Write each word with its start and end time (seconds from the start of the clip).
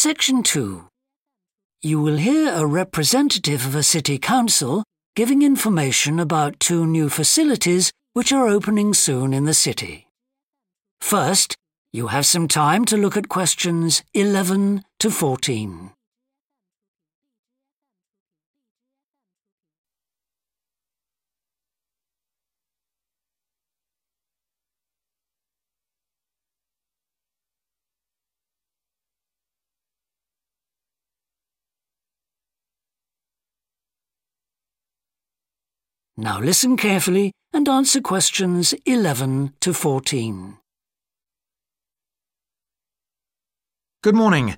Section 0.00 0.44
2. 0.44 0.86
You 1.82 2.00
will 2.00 2.18
hear 2.18 2.52
a 2.52 2.64
representative 2.64 3.66
of 3.66 3.74
a 3.74 3.82
city 3.82 4.16
council 4.16 4.84
giving 5.16 5.42
information 5.42 6.20
about 6.20 6.60
two 6.60 6.86
new 6.86 7.08
facilities 7.08 7.90
which 8.12 8.32
are 8.32 8.46
opening 8.46 8.94
soon 8.94 9.34
in 9.34 9.44
the 9.44 9.52
city. 9.52 10.06
First, 11.00 11.56
you 11.92 12.06
have 12.06 12.26
some 12.26 12.46
time 12.46 12.84
to 12.84 12.96
look 12.96 13.16
at 13.16 13.28
questions 13.28 14.04
11 14.14 14.84
to 15.00 15.10
14. 15.10 15.90
Now 36.20 36.40
listen 36.40 36.76
carefully 36.76 37.30
and 37.52 37.68
answer 37.68 38.00
questions 38.00 38.74
11 38.84 39.52
to 39.60 39.72
14. 39.72 40.58
Good 44.02 44.16
morning. 44.16 44.56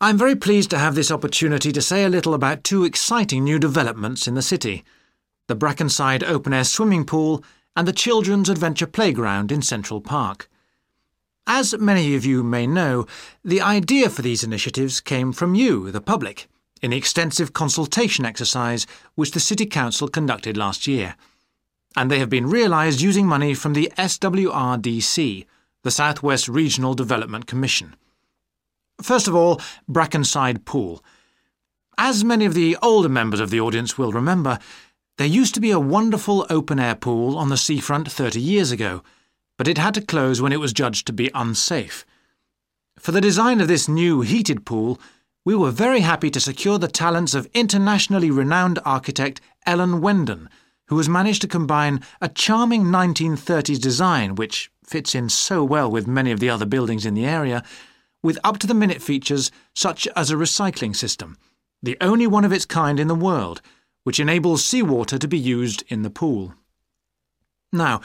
I'm 0.00 0.18
very 0.18 0.34
pleased 0.34 0.68
to 0.70 0.78
have 0.78 0.96
this 0.96 1.12
opportunity 1.12 1.70
to 1.70 1.80
say 1.80 2.02
a 2.02 2.08
little 2.08 2.34
about 2.34 2.64
two 2.64 2.82
exciting 2.82 3.44
new 3.44 3.60
developments 3.60 4.26
in 4.26 4.34
the 4.34 4.42
city 4.42 4.84
the 5.46 5.54
Brackenside 5.54 6.24
open 6.24 6.52
air 6.52 6.64
swimming 6.64 7.04
pool 7.04 7.44
and 7.76 7.86
the 7.86 7.92
Children's 7.92 8.48
Adventure 8.48 8.88
Playground 8.88 9.52
in 9.52 9.62
Central 9.62 10.00
Park. 10.00 10.50
As 11.46 11.78
many 11.78 12.16
of 12.16 12.24
you 12.24 12.42
may 12.42 12.66
know, 12.66 13.06
the 13.44 13.60
idea 13.60 14.10
for 14.10 14.22
these 14.22 14.42
initiatives 14.42 15.00
came 15.00 15.32
from 15.32 15.54
you, 15.54 15.92
the 15.92 16.00
public 16.00 16.48
in 16.82 16.90
the 16.90 16.96
extensive 16.96 17.52
consultation 17.52 18.24
exercise 18.24 18.86
which 19.14 19.32
the 19.32 19.40
City 19.40 19.66
Council 19.66 20.08
conducted 20.08 20.56
last 20.56 20.86
year. 20.86 21.16
And 21.96 22.10
they 22.10 22.18
have 22.18 22.30
been 22.30 22.50
realised 22.50 23.00
using 23.00 23.26
money 23.26 23.54
from 23.54 23.72
the 23.72 23.90
SWRDC, 23.96 25.46
the 25.82 25.90
South 25.90 26.22
West 26.22 26.48
Regional 26.48 26.94
Development 26.94 27.46
Commission. 27.46 27.96
First 29.00 29.28
of 29.28 29.34
all, 29.34 29.60
Brackenside 29.90 30.64
Pool. 30.64 31.02
As 31.98 32.24
many 32.24 32.44
of 32.44 32.54
the 32.54 32.76
older 32.82 33.08
members 33.08 33.40
of 33.40 33.50
the 33.50 33.60
audience 33.60 33.96
will 33.96 34.12
remember, 34.12 34.58
there 35.16 35.26
used 35.26 35.54
to 35.54 35.60
be 35.60 35.70
a 35.70 35.80
wonderful 35.80 36.46
open 36.50 36.78
air 36.78 36.94
pool 36.94 37.38
on 37.38 37.48
the 37.48 37.56
seafront 37.56 38.10
30 38.10 38.38
years 38.40 38.70
ago, 38.70 39.02
but 39.56 39.66
it 39.66 39.78
had 39.78 39.94
to 39.94 40.02
close 40.02 40.42
when 40.42 40.52
it 40.52 40.60
was 40.60 40.74
judged 40.74 41.06
to 41.06 41.12
be 41.12 41.30
unsafe. 41.34 42.04
For 42.98 43.12
the 43.12 43.20
design 43.20 43.60
of 43.62 43.68
this 43.68 43.88
new 43.88 44.20
heated 44.20 44.66
pool, 44.66 45.00
we 45.46 45.54
were 45.54 45.70
very 45.70 46.00
happy 46.00 46.28
to 46.28 46.40
secure 46.40 46.76
the 46.76 46.88
talents 46.88 47.32
of 47.32 47.48
internationally 47.54 48.32
renowned 48.32 48.80
architect 48.84 49.40
Ellen 49.64 50.00
Wendon, 50.00 50.50
who 50.88 50.96
has 50.96 51.08
managed 51.08 51.40
to 51.42 51.46
combine 51.46 52.00
a 52.20 52.28
charming 52.28 52.82
1930s 52.82 53.80
design, 53.80 54.34
which 54.34 54.72
fits 54.84 55.14
in 55.14 55.28
so 55.28 55.62
well 55.62 55.88
with 55.88 56.08
many 56.08 56.32
of 56.32 56.40
the 56.40 56.50
other 56.50 56.66
buildings 56.66 57.06
in 57.06 57.14
the 57.14 57.24
area, 57.24 57.62
with 58.24 58.40
up 58.42 58.58
to 58.58 58.66
the 58.66 58.74
minute 58.74 59.00
features 59.00 59.52
such 59.72 60.08
as 60.16 60.32
a 60.32 60.34
recycling 60.34 60.96
system, 60.96 61.38
the 61.80 61.96
only 62.00 62.26
one 62.26 62.44
of 62.44 62.52
its 62.52 62.66
kind 62.66 62.98
in 62.98 63.06
the 63.06 63.14
world, 63.14 63.62
which 64.02 64.18
enables 64.18 64.64
seawater 64.64 65.16
to 65.16 65.28
be 65.28 65.38
used 65.38 65.84
in 65.86 66.02
the 66.02 66.10
pool. 66.10 66.54
Now, 67.72 68.00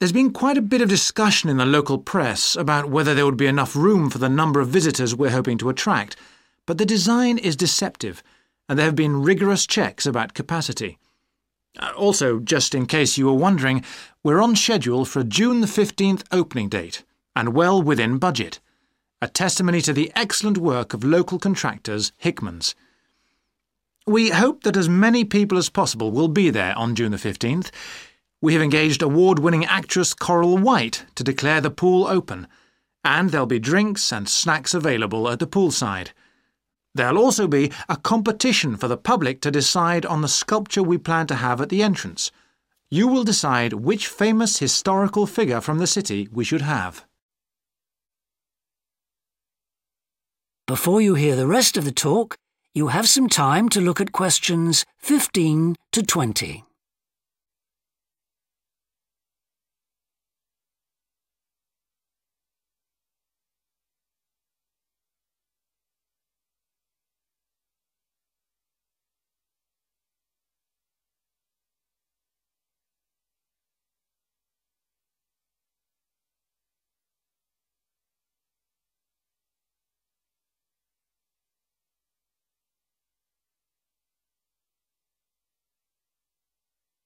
there's 0.00 0.10
been 0.10 0.32
quite 0.32 0.58
a 0.58 0.62
bit 0.62 0.82
of 0.82 0.88
discussion 0.88 1.50
in 1.50 1.56
the 1.56 1.66
local 1.66 1.98
press 1.98 2.56
about 2.56 2.90
whether 2.90 3.14
there 3.14 3.26
would 3.26 3.36
be 3.36 3.46
enough 3.46 3.76
room 3.76 4.10
for 4.10 4.18
the 4.18 4.28
number 4.28 4.58
of 4.58 4.66
visitors 4.66 5.14
we're 5.14 5.30
hoping 5.30 5.56
to 5.58 5.68
attract 5.68 6.16
but 6.70 6.78
the 6.78 6.86
design 6.86 7.36
is 7.36 7.56
deceptive, 7.56 8.22
and 8.68 8.78
there 8.78 8.86
have 8.86 8.94
been 8.94 9.24
rigorous 9.24 9.66
checks 9.66 10.06
about 10.06 10.34
capacity. 10.34 10.98
Uh, 11.80 11.90
also, 11.96 12.38
just 12.38 12.76
in 12.76 12.86
case 12.86 13.18
you 13.18 13.26
were 13.26 13.32
wondering, 13.32 13.84
we're 14.22 14.40
on 14.40 14.54
schedule 14.54 15.04
for 15.04 15.18
a 15.18 15.24
June 15.24 15.62
the 15.62 15.66
15th 15.66 16.22
opening 16.30 16.68
date, 16.68 17.02
and 17.34 17.56
well 17.56 17.82
within 17.82 18.18
budget. 18.18 18.60
A 19.20 19.26
testimony 19.26 19.80
to 19.80 19.92
the 19.92 20.12
excellent 20.14 20.58
work 20.58 20.94
of 20.94 21.02
local 21.02 21.40
contractors 21.40 22.12
Hickman's. 22.18 22.76
We 24.06 24.30
hope 24.30 24.62
that 24.62 24.76
as 24.76 24.88
many 24.88 25.24
people 25.24 25.58
as 25.58 25.70
possible 25.70 26.12
will 26.12 26.28
be 26.28 26.50
there 26.50 26.78
on 26.78 26.94
June 26.94 27.10
the 27.10 27.16
15th. 27.16 27.72
We 28.40 28.52
have 28.52 28.62
engaged 28.62 29.02
award 29.02 29.40
winning 29.40 29.64
actress 29.64 30.14
Coral 30.14 30.56
White 30.56 31.04
to 31.16 31.24
declare 31.24 31.60
the 31.60 31.72
pool 31.72 32.06
open, 32.06 32.46
and 33.02 33.30
there'll 33.30 33.46
be 33.46 33.58
drinks 33.58 34.12
and 34.12 34.28
snacks 34.28 34.72
available 34.72 35.28
at 35.28 35.40
the 35.40 35.48
poolside. 35.48 36.10
There'll 36.94 37.18
also 37.18 37.46
be 37.46 37.70
a 37.88 37.96
competition 37.96 38.76
for 38.76 38.88
the 38.88 38.96
public 38.96 39.40
to 39.42 39.50
decide 39.50 40.04
on 40.04 40.22
the 40.22 40.28
sculpture 40.28 40.82
we 40.82 40.98
plan 40.98 41.26
to 41.28 41.36
have 41.36 41.60
at 41.60 41.68
the 41.68 41.82
entrance. 41.82 42.32
You 42.90 43.06
will 43.06 43.22
decide 43.22 43.74
which 43.74 44.08
famous 44.08 44.58
historical 44.58 45.26
figure 45.26 45.60
from 45.60 45.78
the 45.78 45.86
city 45.86 46.28
we 46.32 46.44
should 46.44 46.62
have. 46.62 47.04
Before 50.66 51.00
you 51.00 51.14
hear 51.14 51.36
the 51.36 51.46
rest 51.46 51.76
of 51.76 51.84
the 51.84 51.92
talk, 51.92 52.36
you 52.74 52.88
have 52.88 53.08
some 53.08 53.28
time 53.28 53.68
to 53.70 53.80
look 53.80 54.00
at 54.00 54.12
questions 54.12 54.84
15 54.98 55.76
to 55.92 56.02
20. 56.02 56.64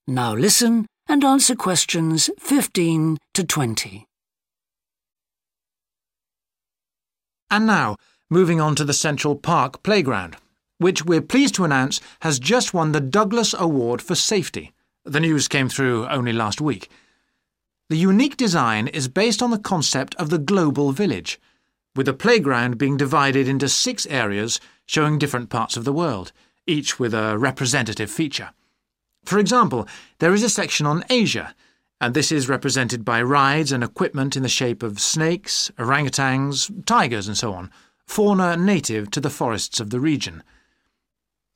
Now 0.07 0.35
listen 0.35 0.87
and 1.09 1.25
answer 1.25 1.57
questions 1.57 2.29
15 2.39 3.17
to 3.33 3.43
20. 3.43 4.07
And 7.51 7.67
now, 7.67 7.97
moving 8.29 8.61
on 8.61 8.75
to 8.75 8.85
the 8.85 8.93
Central 8.93 9.35
Park 9.35 9.83
Playground, 9.83 10.37
which 10.77 11.07
we're 11.07 11.23
pleased 11.23 11.55
to 11.55 11.65
announce 11.65 12.03
has 12.21 12.39
just 12.39 12.75
won 12.75 12.93
the 12.93 13.01
Douglas 13.01 13.55
Award 13.59 14.03
for 14.03 14.15
Safety. 14.15 14.73
The 15.07 15.21
news 15.21 15.49
came 15.49 15.71
through 15.71 16.07
only 16.09 16.35
last 16.35 16.61
week. 16.61 16.91
The 17.89 17.97
unique 17.97 18.37
design 18.37 18.89
is 18.89 19.09
based 19.09 19.41
on 19.41 19.53
the 19.53 19.59
concept 19.59 20.15
of 20.17 20.29
the 20.29 20.39
global 20.39 20.93
village, 20.93 21.41
with 21.97 22.05
the 22.05 22.13
playground 22.13 22.77
being 22.77 22.99
divided 22.99 23.49
into 23.49 23.71
six 23.71 24.05
areas 24.05 24.61
showing 24.85 25.19
different 25.19 25.49
parts 25.49 25.79
of 25.79 25.85
the 25.85 25.95
world, 25.95 26.31
each 26.67 26.99
with 26.99 27.15
a 27.15 27.39
representative 27.39 28.11
feature. 28.11 28.51
For 29.25 29.39
example, 29.39 29.89
there 30.19 30.35
is 30.35 30.43
a 30.43 30.49
section 30.49 30.87
on 30.87 31.05
Asia, 31.09 31.55
and 32.01 32.15
this 32.15 32.31
is 32.31 32.49
represented 32.49 33.05
by 33.05 33.23
rides 33.23 33.73
and 33.73 33.83
equipment 33.83 34.37
in 34.37 34.43
the 34.43 34.49
shape 34.49 34.83
of 34.83 35.01
snakes, 35.01 35.71
orangutans, 35.79 36.71
tigers, 36.87 37.27
and 37.27 37.37
so 37.37 37.53
on, 37.55 37.71
fauna 38.07 38.57
native 38.57 39.11
to 39.13 39.21
the 39.21 39.31
forests 39.31 39.81
of 39.81 39.91
the 39.91 40.01
region. 40.01 40.43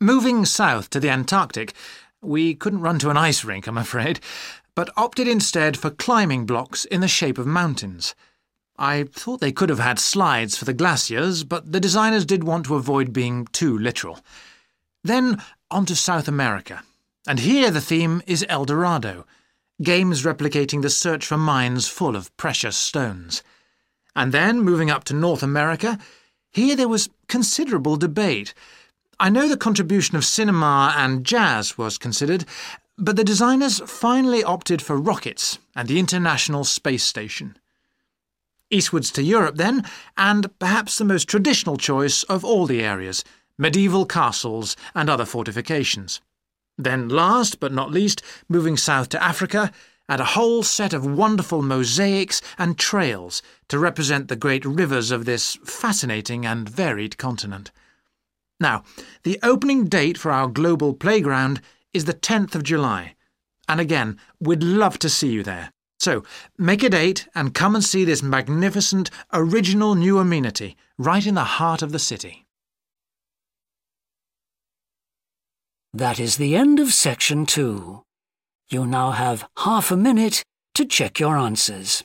Moving 0.01 0.45
south 0.45 0.91
to 0.91 1.01
the 1.01 1.11
Antarctic, 1.11 1.75
we 2.23 2.55
couldn't 2.55 2.81
run 2.81 2.99
to 3.01 3.11
an 3.11 3.17
ice 3.17 3.45
rink, 3.45 3.67
I'm 3.67 3.79
afraid, 3.79 4.21
but 4.75 4.91
opted 4.97 5.29
instead 5.29 5.77
for 5.77 5.91
climbing 5.91 6.47
blocks 6.47 6.85
in 6.85 7.01
the 7.01 7.09
shape 7.09 7.37
of 7.37 7.47
mountains. 7.47 8.15
I 8.79 9.05
thought 9.13 9.41
they 9.41 9.53
could 9.53 9.71
have 9.71 9.81
had 9.81 9.99
slides 9.99 10.57
for 10.57 10.65
the 10.65 10.73
glaciers, 10.73 11.43
but 11.43 11.73
the 11.73 11.81
designers 11.81 12.25
did 12.25 12.45
want 12.45 12.67
to 12.67 12.77
avoid 12.77 13.13
being 13.13 13.47
too 13.47 13.77
literal. 13.77 14.21
Then 15.03 15.43
on 15.71 15.85
to 15.87 15.97
South 15.97 16.29
America. 16.29 16.83
And 17.29 17.41
here 17.41 17.71
the 17.71 17.83
theme 17.83 18.23
is 18.27 18.47
El 18.49 18.65
Dorado, 18.65 19.27
games 19.83 20.23
replicating 20.23 20.81
the 20.81 20.89
search 20.89 21.27
for 21.27 21.37
mines 21.37 21.87
full 21.87 22.17
of 22.17 22.35
precious 22.39 22.75
stones. 22.75 23.43
And 24.17 24.33
then, 24.33 24.63
moving 24.63 24.91
up 24.91 25.05
to 25.05 25.15
North 25.15 25.43
America, 25.43 25.99
here 26.51 26.75
there 26.75 26.89
was 26.89 27.11
considerable 27.29 27.97
debate. 27.99 28.55
I 29.21 29.29
know 29.29 29.47
the 29.47 29.59
contribution 29.59 30.17
of 30.17 30.25
cinema 30.25 30.95
and 30.97 31.23
jazz 31.23 31.77
was 31.77 31.99
considered, 31.99 32.47
but 32.97 33.17
the 33.17 33.25
designers 33.25 33.81
finally 33.81 34.43
opted 34.43 34.81
for 34.81 34.97
rockets 34.97 35.59
and 35.77 35.87
the 35.87 35.99
International 35.99 36.65
Space 36.65 37.05
Station. 37.05 37.59
Eastwards 38.71 39.11
to 39.13 39.23
Europe, 39.23 39.57
then, 39.57 39.85
and 40.17 40.59
perhaps 40.59 40.97
the 40.97 41.05
most 41.05 41.29
traditional 41.29 41.77
choice 41.77 42.23
of 42.23 42.43
all 42.43 42.65
the 42.65 42.83
areas 42.83 43.23
medieval 43.59 44.07
castles 44.07 44.77
and 44.95 45.11
other 45.11 45.27
fortifications. 45.27 46.23
Then, 46.79 47.09
last 47.09 47.59
but 47.59 47.73
not 47.73 47.91
least, 47.91 48.23
moving 48.49 48.77
south 48.77 49.09
to 49.11 49.23
Africa, 49.23 49.73
and 50.09 50.21
a 50.21 50.33
whole 50.37 50.63
set 50.63 50.95
of 50.95 51.05
wonderful 51.05 51.61
mosaics 51.61 52.41
and 52.57 52.79
trails 52.79 53.43
to 53.69 53.79
represent 53.79 54.29
the 54.29 54.37
great 54.37 54.65
rivers 54.65 55.11
of 55.11 55.25
this 55.25 55.59
fascinating 55.65 56.47
and 56.47 56.69
varied 56.69 57.19
continent. 57.19 57.71
Now, 58.61 58.85
the 59.25 59.39
opening 59.43 59.85
date 59.85 60.17
for 60.17 60.31
our 60.31 60.49
global 60.49 60.95
playground 60.95 61.61
is 61.93 62.07
the 62.07 62.15
10th 62.15 62.55
of 62.55 62.63
July, 62.63 63.15
and 63.69 63.81
again, 63.81 64.19
we'd 64.41 64.63
love 64.63 64.99
to 65.01 65.09
see 65.09 65.29
you 65.29 65.43
there. 65.43 65.73
So, 66.01 66.23
make 66.57 66.83
a 66.83 66.89
date 66.89 67.29
and 67.35 67.55
come 67.55 67.75
and 67.75 67.85
see 67.85 68.05
this 68.05 68.23
magnificent, 68.23 69.11
original 69.33 69.95
new 69.95 70.19
amenity 70.19 70.77
right 70.97 71.27
in 71.27 71.35
the 71.35 71.45
heart 71.45 71.83
of 71.83 71.93
the 71.93 71.99
city. 71.99 72.47
That 75.99 76.21
is 76.21 76.37
the 76.37 76.55
end 76.55 76.79
of 76.79 76.95
section 76.95 77.45
two. 77.45 78.05
You 78.69 78.87
now 78.87 79.11
have 79.11 79.49
half 79.59 79.91
a 79.91 79.97
minute 79.97 80.45
to 80.77 80.85
check 80.85 81.19
your 81.19 81.37
answers. 81.37 82.05